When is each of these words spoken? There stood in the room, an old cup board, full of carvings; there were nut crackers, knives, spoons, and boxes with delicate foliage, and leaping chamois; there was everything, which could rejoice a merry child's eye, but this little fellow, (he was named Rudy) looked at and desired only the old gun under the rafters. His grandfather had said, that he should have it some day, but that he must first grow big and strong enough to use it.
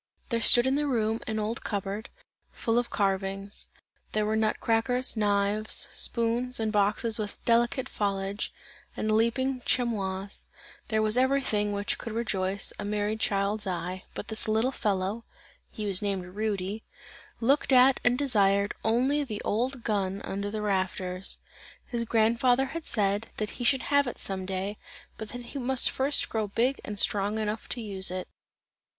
There 0.29 0.41
stood 0.41 0.65
in 0.65 0.73
the 0.73 0.87
room, 0.87 1.21
an 1.27 1.37
old 1.37 1.63
cup 1.63 1.83
board, 1.83 2.09
full 2.51 2.79
of 2.79 2.89
carvings; 2.89 3.67
there 4.13 4.25
were 4.25 4.35
nut 4.35 4.59
crackers, 4.59 5.15
knives, 5.15 5.89
spoons, 5.93 6.59
and 6.59 6.71
boxes 6.71 7.19
with 7.19 7.37
delicate 7.45 7.87
foliage, 7.87 8.51
and 8.97 9.11
leaping 9.11 9.61
chamois; 9.63 10.47
there 10.87 11.03
was 11.03 11.17
everything, 11.17 11.71
which 11.71 11.99
could 11.99 12.13
rejoice 12.13 12.73
a 12.79 12.83
merry 12.83 13.15
child's 13.15 13.67
eye, 13.67 14.05
but 14.15 14.29
this 14.29 14.47
little 14.47 14.71
fellow, 14.71 15.23
(he 15.69 15.85
was 15.85 16.01
named 16.01 16.25
Rudy) 16.35 16.83
looked 17.39 17.71
at 17.71 17.99
and 18.03 18.17
desired 18.17 18.73
only 18.83 19.23
the 19.23 19.43
old 19.43 19.83
gun 19.83 20.19
under 20.23 20.49
the 20.49 20.63
rafters. 20.63 21.37
His 21.85 22.05
grandfather 22.05 22.65
had 22.73 22.87
said, 22.87 23.27
that 23.37 23.51
he 23.61 23.63
should 23.63 23.83
have 23.83 24.07
it 24.07 24.17
some 24.17 24.47
day, 24.47 24.79
but 25.19 25.29
that 25.29 25.43
he 25.43 25.59
must 25.59 25.91
first 25.91 26.27
grow 26.27 26.47
big 26.47 26.81
and 26.83 26.97
strong 26.99 27.37
enough 27.37 27.69
to 27.69 27.81
use 27.81 28.09
it. 28.09 28.27